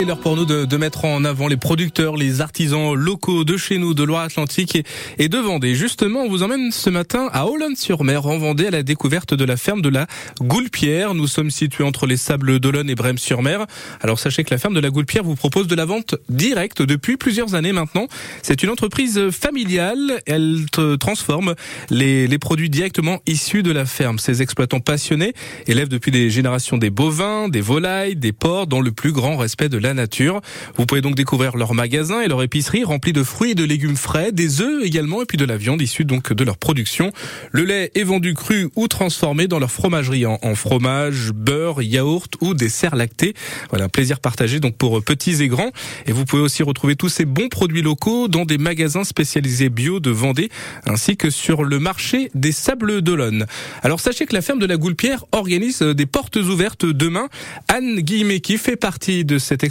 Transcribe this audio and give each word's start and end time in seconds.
C'est 0.00 0.06
l'heure 0.06 0.20
pour 0.20 0.36
nous 0.36 0.44
de, 0.44 0.64
de, 0.64 0.76
mettre 0.76 1.06
en 1.06 1.24
avant 1.24 1.48
les 1.48 1.56
producteurs, 1.56 2.16
les 2.16 2.40
artisans 2.40 2.94
locaux 2.94 3.42
de 3.42 3.56
chez 3.56 3.78
nous, 3.78 3.94
de 3.94 4.04
Loire-Atlantique 4.04 4.86
et, 5.18 5.28
de 5.28 5.38
Vendée. 5.38 5.74
Justement, 5.74 6.20
on 6.20 6.28
vous 6.28 6.44
emmène 6.44 6.70
ce 6.70 6.88
matin 6.88 7.28
à 7.32 7.48
Olonne-sur-Mer, 7.48 8.24
en 8.26 8.38
Vendée, 8.38 8.68
à 8.68 8.70
la 8.70 8.84
découverte 8.84 9.34
de 9.34 9.44
la 9.44 9.56
ferme 9.56 9.82
de 9.82 9.88
la 9.88 10.06
Goulpière. 10.40 11.14
Nous 11.14 11.26
sommes 11.26 11.50
situés 11.50 11.82
entre 11.82 12.06
les 12.06 12.16
Sables 12.16 12.60
d'Olonne 12.60 12.88
et 12.88 12.94
Brême-sur-Mer. 12.94 13.66
Alors 14.00 14.20
sachez 14.20 14.44
que 14.44 14.54
la 14.54 14.58
ferme 14.58 14.74
de 14.74 14.78
la 14.78 14.90
Goulpière 14.90 15.24
vous 15.24 15.34
propose 15.34 15.66
de 15.66 15.74
la 15.74 15.84
vente 15.84 16.14
directe 16.28 16.80
depuis 16.80 17.16
plusieurs 17.16 17.56
années 17.56 17.72
maintenant. 17.72 18.06
C'est 18.42 18.62
une 18.62 18.70
entreprise 18.70 19.30
familiale. 19.30 20.20
Elle 20.26 20.66
transforme 21.00 21.56
les, 21.90 22.28
les 22.28 22.38
produits 22.38 22.70
directement 22.70 23.18
issus 23.26 23.64
de 23.64 23.72
la 23.72 23.84
ferme. 23.84 24.20
Ces 24.20 24.42
exploitants 24.42 24.78
passionnés 24.78 25.34
élèvent 25.66 25.88
depuis 25.88 26.12
des 26.12 26.30
générations 26.30 26.78
des 26.78 26.90
bovins, 26.90 27.48
des 27.48 27.60
volailles, 27.60 28.14
des 28.14 28.30
porcs 28.30 28.68
dans 28.68 28.80
le 28.80 28.92
plus 28.92 29.10
grand 29.10 29.36
respect 29.36 29.68
de 29.68 29.78
la 29.78 29.87
nature. 29.94 30.40
Vous 30.76 30.86
pouvez 30.86 31.00
donc 31.00 31.14
découvrir 31.14 31.56
leur 31.56 31.74
magasin 31.74 32.20
et 32.20 32.28
leur 32.28 32.42
épicerie 32.42 32.84
remplie 32.84 33.12
de 33.12 33.22
fruits 33.22 33.52
et 33.52 33.54
de 33.54 33.64
légumes 33.64 33.96
frais, 33.96 34.32
des 34.32 34.60
œufs 34.60 34.84
également 34.84 35.22
et 35.22 35.26
puis 35.26 35.38
de 35.38 35.44
la 35.44 35.56
viande 35.56 35.80
issue 35.82 36.04
donc 36.04 36.32
de 36.32 36.44
leur 36.44 36.58
production. 36.58 37.12
Le 37.52 37.64
lait 37.64 37.90
est 37.94 38.04
vendu 38.04 38.34
cru 38.34 38.68
ou 38.76 38.88
transformé 38.88 39.46
dans 39.46 39.58
leur 39.58 39.70
fromagerie 39.70 40.26
en, 40.26 40.38
en 40.42 40.54
fromage, 40.54 41.32
beurre, 41.32 41.82
yaourt 41.82 42.34
ou 42.40 42.54
dessert 42.54 42.96
lacté. 42.96 43.34
Voilà, 43.70 43.86
un 43.86 43.88
plaisir 43.88 44.20
partagé 44.20 44.60
donc 44.60 44.76
pour 44.76 45.02
petits 45.02 45.42
et 45.42 45.48
grands. 45.48 45.70
Et 46.06 46.12
vous 46.12 46.24
pouvez 46.24 46.42
aussi 46.42 46.62
retrouver 46.62 46.96
tous 46.96 47.08
ces 47.08 47.24
bons 47.24 47.48
produits 47.48 47.82
locaux 47.82 48.28
dans 48.28 48.44
des 48.44 48.58
magasins 48.58 49.04
spécialisés 49.04 49.68
bio 49.68 50.00
de 50.00 50.10
Vendée 50.10 50.50
ainsi 50.86 51.16
que 51.16 51.30
sur 51.30 51.64
le 51.64 51.78
marché 51.78 52.30
des 52.34 52.52
Sables 52.52 53.02
d'Olonne. 53.02 53.46
Alors 53.82 54.00
sachez 54.00 54.26
que 54.26 54.34
la 54.34 54.42
ferme 54.42 54.58
de 54.58 54.66
la 54.66 54.76
Goulpière 54.76 55.24
organise 55.32 55.80
des 55.80 56.06
portes 56.06 56.36
ouvertes 56.36 56.86
demain. 56.86 57.28
Anne 57.68 58.00
Guillemet 58.00 58.40
qui 58.40 58.58
fait 58.58 58.76
partie 58.76 59.24
de 59.24 59.38
cette 59.38 59.64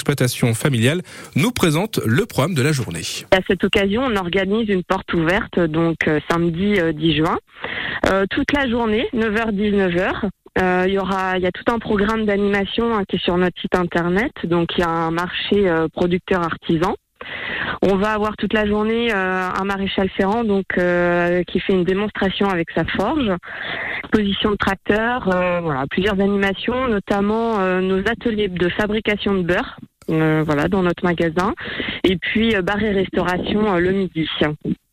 familiale 0.54 1.02
nous 1.36 1.52
présente 1.52 2.00
le 2.06 2.26
programme 2.26 2.54
de 2.54 2.62
la 2.62 2.72
journée. 2.72 3.02
À 3.32 3.40
cette 3.48 3.64
occasion, 3.64 4.04
on 4.06 4.16
organise 4.16 4.70
une 4.70 4.84
porte 4.84 5.14
ouverte 5.14 5.60
donc 5.60 6.08
euh, 6.08 6.20
samedi 6.30 6.76
10 6.94 7.18
juin, 7.18 7.38
euh, 8.10 8.26
toute 8.30 8.52
la 8.54 8.70
journée, 8.70 9.08
9h-19h. 9.14 10.30
Euh, 10.60 10.86
il 10.88 10.94
y 10.94 10.96
y 10.96 11.46
a 11.46 11.52
tout 11.52 11.72
un 11.72 11.80
programme 11.80 12.26
d'animation 12.26 12.96
hein, 12.96 13.04
qui 13.08 13.18
est 13.18 13.24
sur 13.24 13.38
notre 13.38 13.60
site 13.62 13.76
internet. 13.76 14.32
Donc 14.44 14.70
il 14.78 14.82
y 14.82 14.84
a 14.84 14.90
un 14.90 15.12
marché 15.12 15.70
euh, 15.70 15.88
producteur 15.94 16.42
artisan. 16.42 16.96
On 17.82 17.98
va 17.98 18.14
avoir 18.14 18.38
toute 18.38 18.54
la 18.54 18.66
journée 18.66 19.12
euh, 19.14 19.50
un 19.50 19.64
maréchal 19.66 20.10
ferrand 20.10 20.44
donc 20.44 20.66
qui 20.70 21.60
fait 21.60 21.74
une 21.74 21.84
démonstration 21.84 22.48
avec 22.48 22.70
sa 22.72 22.86
forge, 22.86 23.32
position 24.12 24.52
de 24.52 24.56
tracteur, 24.56 25.24
voilà 25.62 25.86
plusieurs 25.90 26.20
animations, 26.20 26.88
notamment 26.88 27.58
nos 27.82 28.00
ateliers 28.00 28.48
de 28.48 28.70
fabrication 28.70 29.34
de 29.34 29.42
beurre 29.42 29.78
euh, 29.82 29.87
voilà, 30.08 30.68
dans 30.68 30.84
notre 30.84 31.04
magasin. 31.04 31.54
Et 32.04 32.18
puis 32.18 32.56
euh, 32.56 32.62
bar 32.62 32.82
et 32.82 32.92
restauration 32.92 33.74
euh, 33.74 33.80
le 33.80 33.92
midi. 33.92 34.28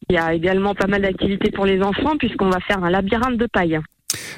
Il 0.08 0.14
y 0.14 0.18
a 0.18 0.34
également 0.34 0.74
pas 0.74 0.86
mal 0.86 1.02
d'activités 1.02 1.50
pour 1.50 1.64
les 1.64 1.82
enfants 1.82 2.16
puisqu'on 2.18 2.50
va 2.50 2.60
faire 2.60 2.82
un 2.84 2.90
labyrinthe 2.90 3.38
de 3.38 3.46
paille. 3.46 3.80